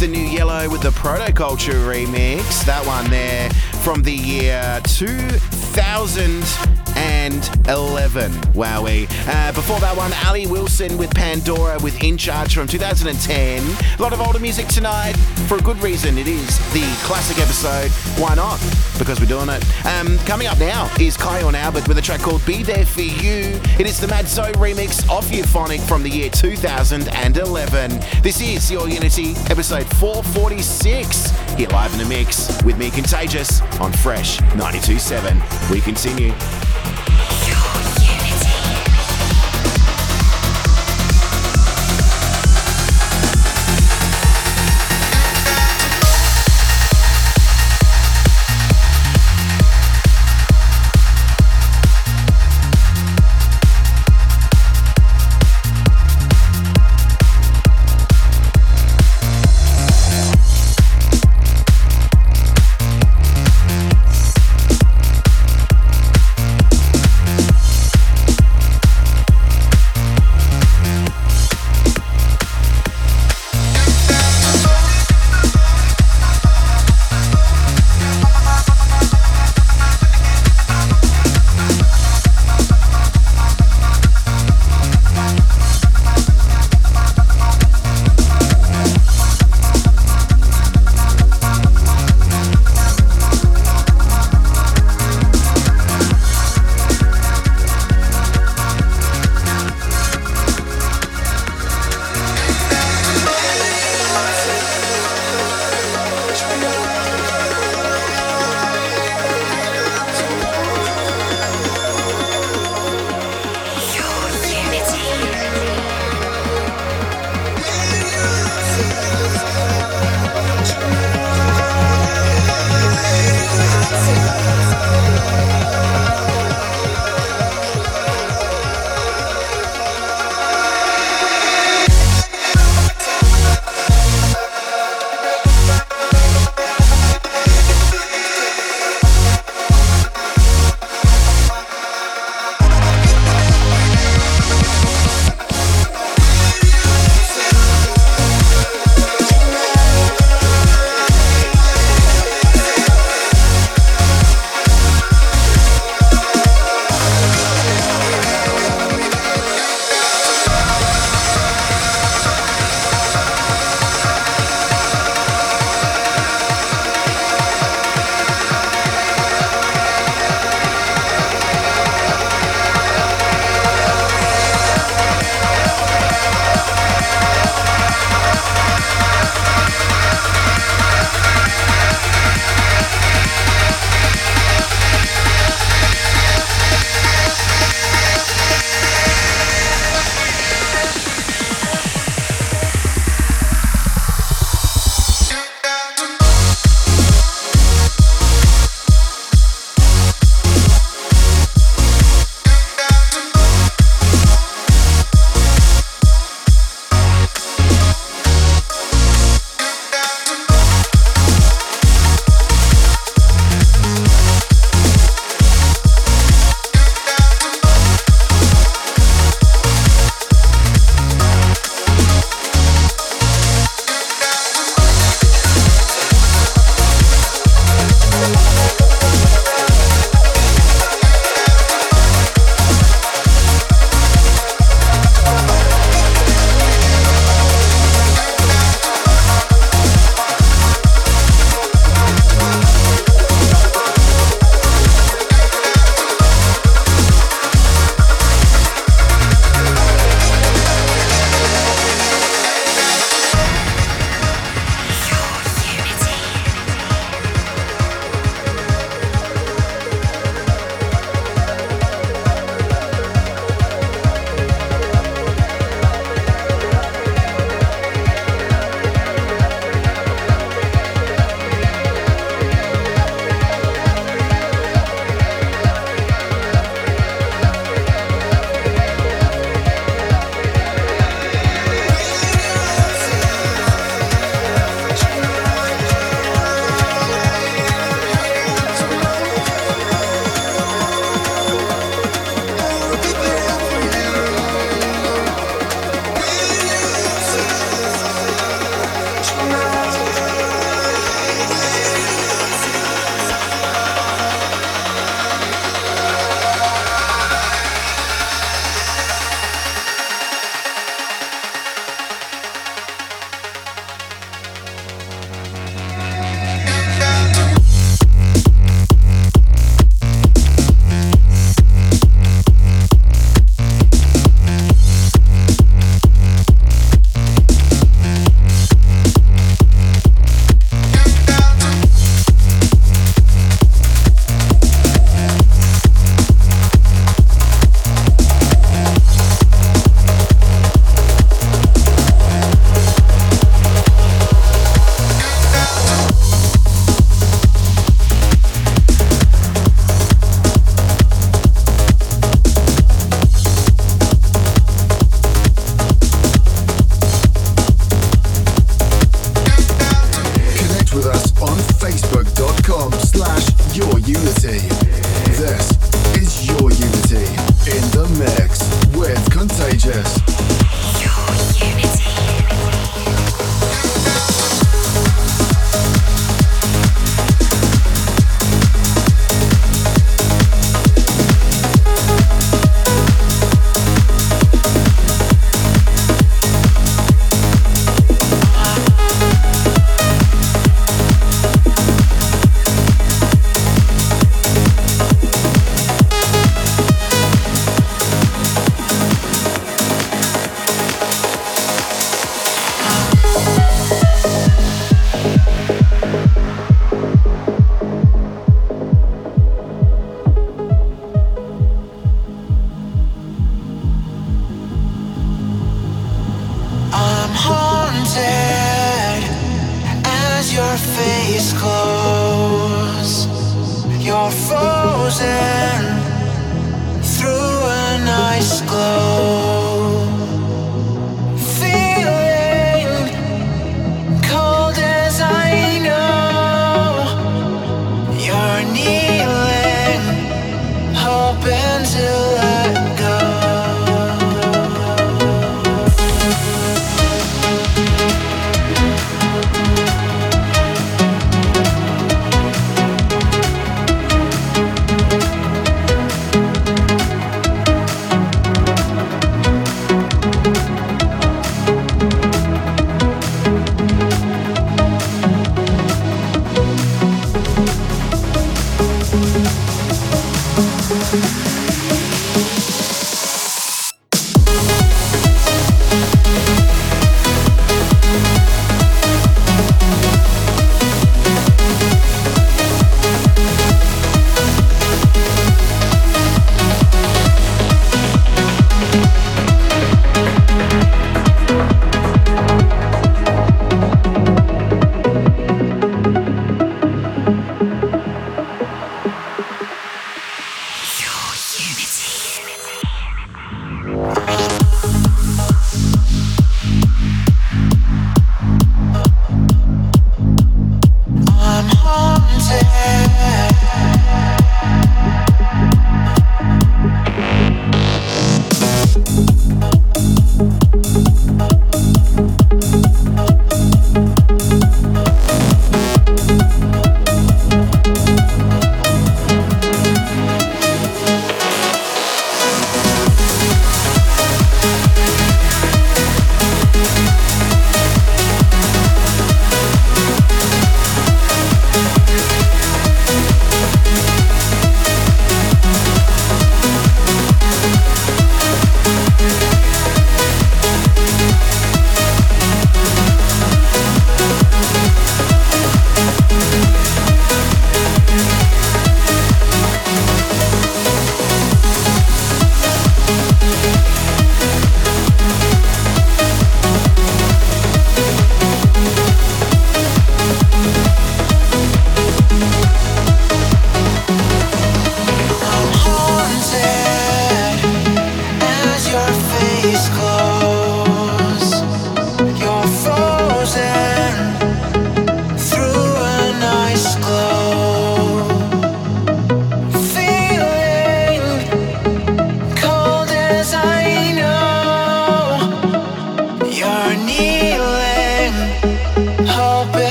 The 0.00 0.08
new 0.08 0.18
yellow 0.18 0.66
with 0.70 0.80
the 0.80 0.88
Protoculture 0.88 1.84
remix. 1.84 2.64
That 2.64 2.86
one 2.86 3.10
there 3.10 3.50
from 3.82 4.02
the 4.02 4.14
year 4.14 4.80
2000 4.84 6.69
and 7.20 7.68
11. 7.68 8.32
Wowee. 8.54 9.06
Uh, 9.28 9.52
before 9.52 9.78
that 9.80 9.94
one, 9.94 10.10
Ali 10.24 10.46
Wilson 10.46 10.96
with 10.96 11.14
Pandora 11.14 11.78
with 11.82 12.02
In 12.02 12.16
Charge 12.16 12.54
from 12.54 12.66
2010. 12.66 13.62
A 13.98 14.02
lot 14.02 14.14
of 14.14 14.22
older 14.22 14.38
music 14.38 14.66
tonight 14.68 15.12
for 15.46 15.58
a 15.58 15.60
good 15.60 15.76
reason. 15.82 16.16
It 16.16 16.26
is 16.26 16.56
the 16.72 16.80
classic 17.04 17.38
episode. 17.38 17.90
Why 18.18 18.34
not? 18.34 18.58
Because 18.98 19.20
we're 19.20 19.26
doing 19.26 19.50
it. 19.50 19.62
Um, 19.86 20.16
coming 20.20 20.46
up 20.46 20.58
now 20.58 20.90
is 20.98 21.18
Kyau 21.18 21.52
Albert 21.52 21.88
with 21.88 21.98
a 21.98 22.02
track 22.02 22.20
called 22.20 22.44
Be 22.46 22.62
There 22.62 22.86
For 22.86 23.02
You. 23.02 23.60
It 23.78 23.86
is 23.86 24.00
the 24.00 24.08
Mat 24.08 24.26
Zo 24.26 24.50
remix 24.52 25.02
of 25.14 25.30
Euphonic 25.30 25.80
from 25.80 26.02
the 26.02 26.08
year 26.08 26.30
2011. 26.30 28.00
This 28.22 28.40
is 28.40 28.70
Your 28.70 28.88
Unity, 28.88 29.34
episode 29.50 29.86
446, 29.96 31.30
here 31.56 31.68
live 31.68 31.92
in 31.92 31.98
the 31.98 32.06
mix 32.06 32.62
with 32.62 32.78
me, 32.78 32.90
Contagious, 32.90 33.60
on 33.78 33.92
Fresh 33.92 34.38
92.7. 34.38 35.70
We 35.70 35.82
continue. 35.82 36.32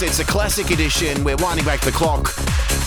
46. 0.00 0.02
It's 0.02 0.18
a 0.18 0.32
classic 0.32 0.70
edition. 0.70 1.22
We're 1.24 1.36
winding 1.36 1.64
back 1.64 1.80
the 1.80 1.92
clock 1.92 2.34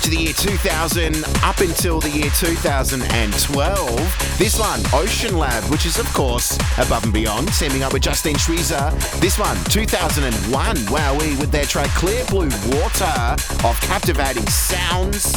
to 0.02 0.10
the 0.10 0.18
year 0.18 0.34
2000 0.34 1.24
up 1.44 1.60
until 1.60 2.00
the 2.00 2.10
year 2.10 2.30
2012. 2.38 4.38
This 4.38 4.60
one, 4.60 4.80
Oceanlab, 4.92 5.70
which 5.70 5.86
is, 5.86 6.00
of 6.00 6.12
course, 6.14 6.58
above 6.78 7.04
and 7.04 7.14
beyond, 7.14 7.54
teaming 7.54 7.84
up 7.84 7.94
with 7.94 8.04
Justine 8.04 8.36
Suissa. 8.36 8.92
This 9.20 9.38
one, 9.38 9.58
2001, 9.66 10.76
wowee, 10.76 11.40
with 11.40 11.52
their 11.52 11.66
track 11.66 11.90
Clear 11.90 12.26
Blue 12.26 12.50
Water 12.72 13.36
of 13.66 13.80
captivating 13.82 14.48
sounds. 14.48 15.34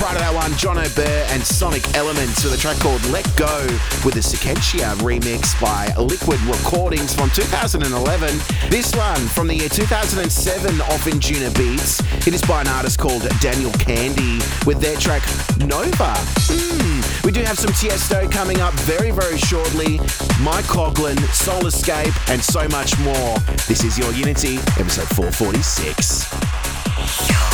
Prior 0.00 0.14
to 0.14 0.20
that 0.20 0.34
one, 0.34 0.56
Jon 0.56 0.78
OBir 0.78 1.28
and 1.28 1.44
Sonic 1.44 1.84
Elements 1.94 2.42
with 2.42 2.54
a 2.54 2.56
track 2.56 2.78
called 2.78 3.04
Let 3.12 3.28
Go 3.36 3.66
with 4.02 4.16
a 4.16 4.24
Sequentia 4.24 4.96
remix 5.04 5.52
by 5.60 5.92
Liquid 6.00 6.40
Recordings 6.48 7.14
from 7.14 7.28
2011. 7.28 8.40
This 8.70 8.96
one 8.96 9.20
from 9.28 9.46
the 9.46 9.54
year 9.54 9.68
2007 9.68 10.80
off 10.80 11.04
Anjunabeats. 11.04 12.00
It 12.26 12.32
is 12.32 12.40
by 12.40 12.62
an 12.62 12.68
artist 12.68 12.98
called 12.98 13.28
Daniel 13.40 13.72
Kandi 13.72 14.40
with 14.64 14.80
their 14.80 14.96
track 14.96 15.20
Nova. 15.58 16.16
Mm. 16.48 17.22
We 17.22 17.30
do 17.30 17.42
have 17.42 17.58
some 17.58 17.72
Tiesto 17.72 18.32
coming 18.32 18.62
up 18.62 18.72
very, 18.88 19.10
very 19.10 19.36
shortly. 19.36 19.98
Mike 20.40 20.64
Koglin, 20.64 21.20
Soul 21.28 21.66
Escape, 21.66 22.14
and 22.30 22.42
so 22.42 22.66
much 22.68 22.98
more. 23.00 23.36
This 23.68 23.84
is 23.84 23.98
Your 23.98 24.12
Unity, 24.12 24.56
episode 24.80 25.08
446. 25.12 27.49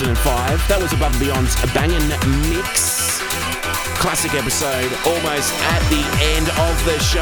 2005. 0.00 0.68
That 0.68 0.80
was 0.80 0.92
Above 0.94 1.12
and 1.12 1.20
Beyond's 1.20 1.52
Bangin' 1.76 2.08
Mix 2.48 3.20
classic 4.00 4.32
episode, 4.32 4.88
almost 5.04 5.52
at 5.68 5.84
the 5.92 6.00
end 6.24 6.48
of 6.56 6.72
the 6.88 6.96
show. 7.04 7.20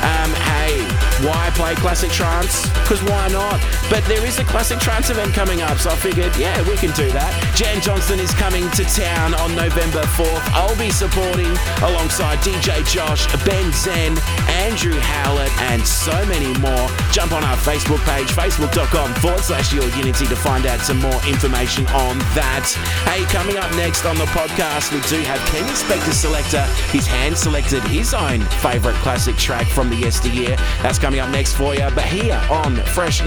Um, 0.00 0.32
hey, 0.48 0.80
why 1.28 1.52
play 1.52 1.74
classic 1.76 2.10
trance? 2.10 2.64
Because 2.80 3.04
why 3.04 3.28
not? 3.28 3.60
But 3.88 4.04
there 4.06 4.24
is 4.26 4.38
a 4.40 4.44
classic 4.44 4.80
trance 4.80 5.10
event 5.10 5.32
coming 5.32 5.62
up, 5.62 5.78
so 5.78 5.90
I 5.90 5.96
figured, 5.96 6.34
yeah, 6.36 6.58
we 6.68 6.76
can 6.76 6.90
do 6.92 7.08
that. 7.14 7.30
Jan 7.54 7.80
Johnston 7.80 8.18
is 8.18 8.34
coming 8.34 8.68
to 8.72 8.84
town 8.84 9.32
on 9.34 9.54
November 9.54 10.02
4th. 10.18 10.42
I'll 10.58 10.76
be 10.76 10.90
supporting 10.90 11.46
alongside 11.86 12.38
DJ 12.42 12.82
Josh, 12.82 13.30
Ben 13.46 13.70
Zen, 13.72 14.18
Andrew 14.66 14.98
Howlett, 14.98 15.52
and 15.70 15.86
so 15.86 16.14
many 16.26 16.50
more. 16.58 16.90
Jump 17.12 17.30
on 17.30 17.44
our 17.44 17.56
Facebook 17.62 18.02
page, 18.02 18.26
facebook.com 18.34 19.14
forward 19.22 19.40
slash 19.40 19.72
your 19.72 19.88
unity 19.94 20.26
to 20.26 20.36
find 20.36 20.66
out 20.66 20.80
some 20.80 20.98
more 20.98 21.20
information 21.26 21.86
on 21.94 22.18
that. 22.34 22.66
Hey, 23.06 23.22
coming 23.30 23.56
up 23.56 23.70
next 23.76 24.04
on 24.04 24.18
the 24.18 24.26
podcast, 24.34 24.90
we 24.90 25.00
do 25.06 25.22
have 25.22 25.38
Kenny 25.46 25.70
Spector 25.70 26.12
selector. 26.12 26.66
He's 26.90 27.06
hand 27.06 27.38
selected 27.38 27.82
his 27.84 28.14
own 28.14 28.40
favourite 28.58 28.96
classic 28.98 29.36
track 29.36 29.66
from 29.68 29.90
the 29.90 29.96
yesteryear. 29.96 30.56
That's 30.82 30.98
coming 30.98 31.20
up 31.20 31.30
next 31.30 31.54
for 31.54 31.74
you. 31.74 31.88
But 31.94 32.04
here 32.04 32.40
on 32.50 32.74
Fresh 32.96 33.24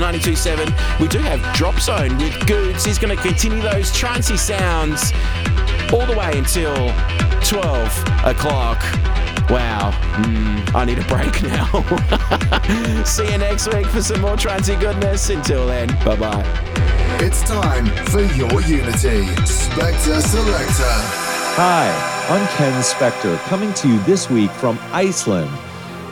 92.7, 0.50 1.00
we 1.00 1.08
do 1.08 1.20
have 1.20 1.56
Drop 1.56 1.80
Zone 1.80 2.18
with 2.18 2.48
Goods. 2.48 2.84
He's 2.86 2.98
going 2.98 3.16
to 3.16 3.22
continue 3.22 3.62
those 3.62 3.92
trancey 3.92 4.38
sounds 4.38 5.12
all 5.94 6.06
the 6.06 6.18
way 6.18 6.38
until 6.38 6.74
12 7.44 8.26
o'clock. 8.26 8.82
Wow, 9.50 9.92
mm, 10.24 10.76
I 10.76 10.86
need 10.86 11.00
a 11.00 11.04
break 11.06 11.42
now. 11.44 13.04
See 13.04 13.32
you 13.32 13.38
next 13.38 13.74
week 13.74 13.88
for 13.88 14.02
some 14.02 14.22
more 14.22 14.36
trancey 14.36 14.80
goodness. 14.80 15.30
Until 15.30 15.68
then, 15.68 15.88
bye 16.06 16.16
bye. 16.16 16.44
It's 17.22 17.42
time 17.44 17.88
for 18.06 18.22
your 18.22 18.62
Unity 18.62 19.26
Spector 19.46 20.22
Selector. 20.22 20.84
Hi. 21.56 22.16
I'm 22.30 22.48
Ken 22.50 22.80
Spector, 22.84 23.40
coming 23.48 23.74
to 23.74 23.88
you 23.88 24.00
this 24.04 24.30
week 24.30 24.52
from 24.52 24.78
Iceland. 24.92 25.50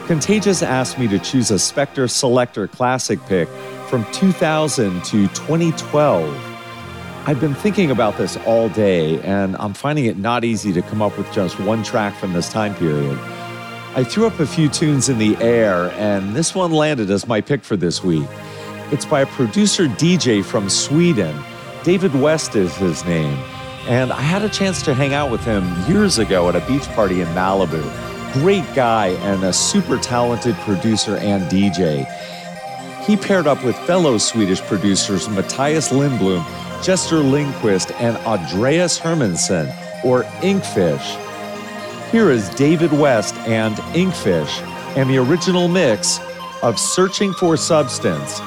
Contagious 0.08 0.64
asked 0.64 0.98
me 0.98 1.06
to 1.06 1.18
choose 1.20 1.52
a 1.52 1.54
Spector 1.54 2.10
Selector 2.10 2.66
Classic 2.66 3.24
pick 3.26 3.48
from 3.88 4.04
2000 4.12 5.02
to 5.04 5.28
2012. 5.28 6.44
I've 7.26 7.40
been 7.40 7.54
thinking 7.54 7.90
about 7.90 8.16
this 8.16 8.36
all 8.46 8.68
day, 8.68 9.20
and 9.22 9.56
I'm 9.56 9.74
finding 9.74 10.04
it 10.04 10.16
not 10.16 10.44
easy 10.44 10.72
to 10.72 10.82
come 10.82 11.02
up 11.02 11.16
with 11.18 11.30
just 11.32 11.58
one 11.60 11.82
track 11.82 12.14
from 12.16 12.32
this 12.32 12.50
time 12.50 12.74
period. 12.74 13.18
I 13.94 14.04
threw 14.04 14.26
up 14.26 14.38
a 14.40 14.46
few 14.46 14.68
tunes 14.68 15.08
in 15.08 15.18
the 15.18 15.36
air, 15.38 15.90
and 15.92 16.36
this 16.36 16.54
one 16.54 16.72
landed 16.72 17.10
as 17.10 17.26
my 17.26 17.40
pick 17.40 17.64
for 17.64 17.76
this 17.76 18.04
week. 18.04 18.28
It's 18.92 19.04
by 19.04 19.22
a 19.22 19.26
producer 19.26 19.86
DJ 19.86 20.44
from 20.44 20.68
Sweden. 20.68 21.36
David 21.82 22.14
West 22.14 22.56
is 22.56 22.74
his 22.76 23.04
name. 23.04 23.38
And 23.88 24.12
I 24.12 24.20
had 24.20 24.42
a 24.42 24.48
chance 24.48 24.82
to 24.82 24.94
hang 24.94 25.14
out 25.14 25.30
with 25.30 25.42
him 25.44 25.64
years 25.88 26.18
ago 26.18 26.48
at 26.48 26.56
a 26.56 26.66
beach 26.66 26.86
party 26.88 27.22
in 27.22 27.28
Malibu. 27.28 27.82
Great 28.34 28.64
guy 28.74 29.08
and 29.08 29.42
a 29.44 29.52
super 29.52 29.96
talented 29.96 30.54
producer 30.56 31.16
and 31.16 31.42
DJ. 31.44 32.06
He 33.08 33.16
paired 33.16 33.46
up 33.46 33.64
with 33.64 33.74
fellow 33.86 34.18
Swedish 34.18 34.60
producers 34.60 35.30
Matthias 35.30 35.88
Lindblom, 35.88 36.44
Jesper 36.84 37.20
Lindquist, 37.20 37.90
and 37.92 38.18
Andreas 38.18 39.00
Hermansson, 39.00 39.66
or 40.04 40.24
Inkfish. 40.42 41.16
Here 42.10 42.30
is 42.30 42.50
David 42.50 42.92
West 42.92 43.34
and 43.46 43.76
Inkfish 43.94 44.60
and 44.94 45.08
the 45.08 45.16
original 45.16 45.68
mix 45.68 46.20
of 46.62 46.78
Searching 46.78 47.32
for 47.32 47.56
Substance. 47.56 48.40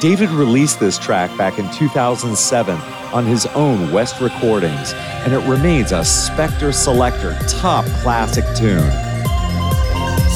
David 0.00 0.30
released 0.30 0.80
this 0.80 0.98
track 0.98 1.30
back 1.38 1.60
in 1.60 1.70
2007 1.70 2.76
on 3.12 3.24
his 3.24 3.46
own 3.54 3.92
West 3.92 4.20
Recordings, 4.20 4.92
and 5.22 5.32
it 5.32 5.48
remains 5.48 5.92
a 5.92 6.00
Spector 6.00 6.74
Selector 6.74 7.38
top 7.48 7.84
classic 8.02 8.44
tune. 8.56 8.90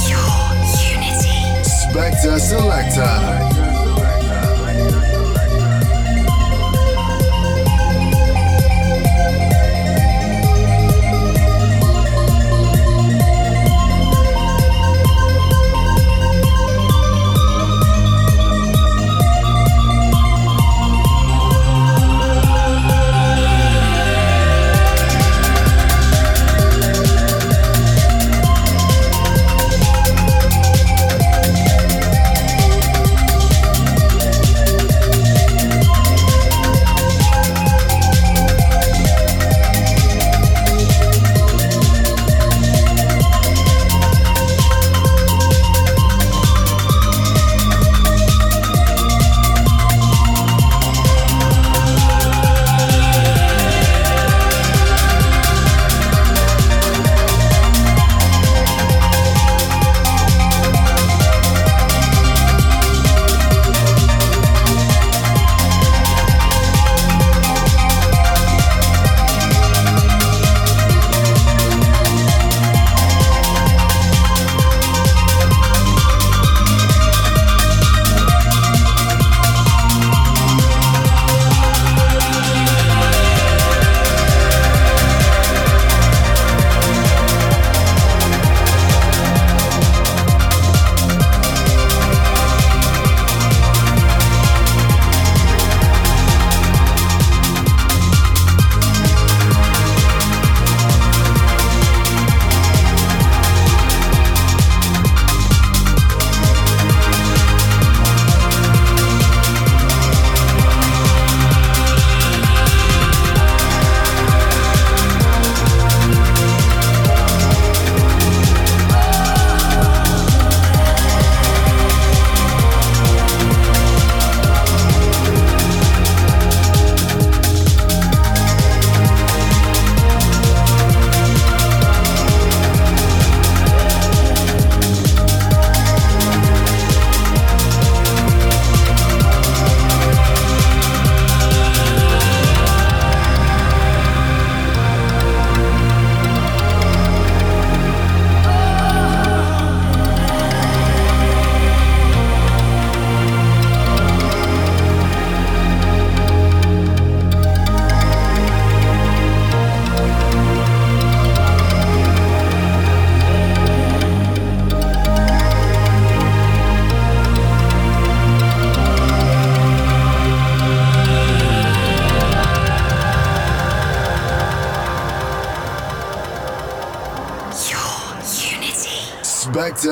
Your 0.06 0.18
Unity. 0.94 1.38
Spector 1.64 2.38
Selector. 2.38 3.47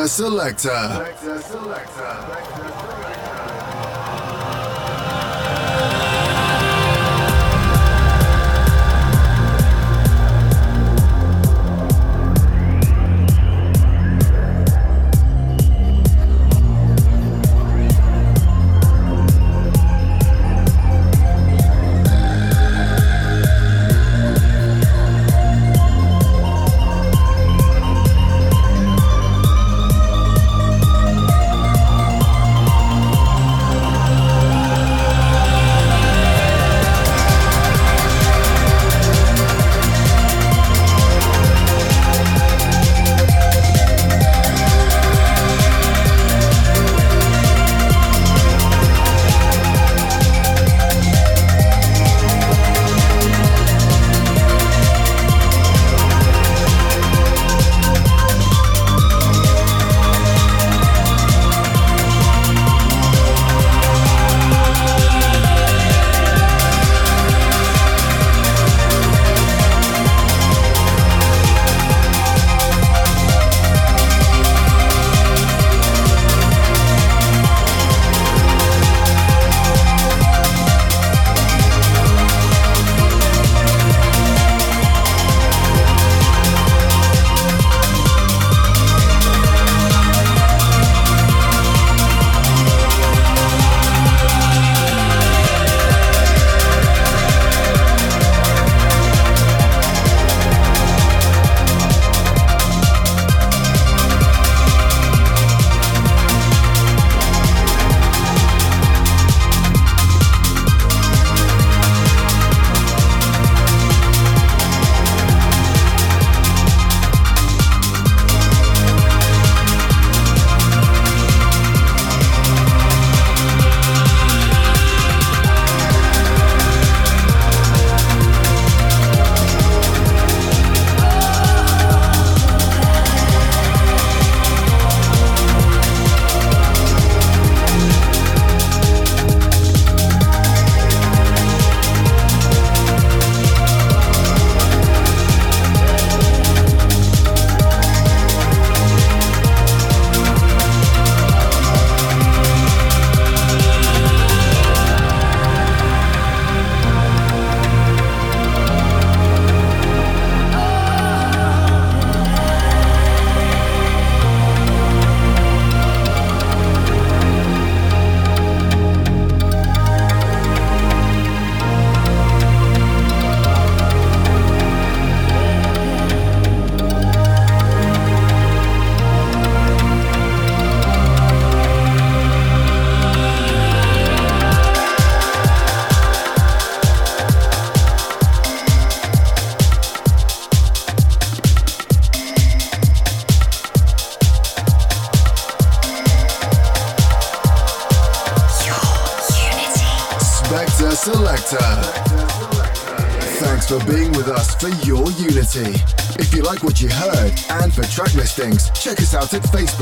Selector. 0.06 1.15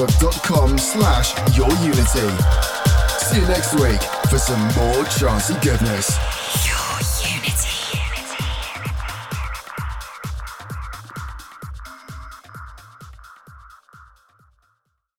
facebook.com 0.07 0.79
slash 0.79 1.35
yourunity. 1.57 2.31
See 3.21 3.41
you 3.41 3.47
next 3.49 3.75
week 3.75 4.03
for 4.29 4.39
some 4.39 4.61
more 4.75 5.05
trancey 5.05 5.61
goodness. 5.63 6.34